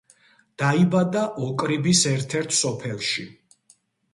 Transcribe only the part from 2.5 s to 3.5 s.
სოფელში.